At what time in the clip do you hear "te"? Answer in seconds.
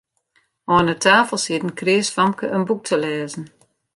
2.87-2.95